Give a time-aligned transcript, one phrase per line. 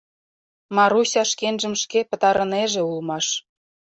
[0.75, 3.27] Маруся шкенжым шке пытарынеже улмаш...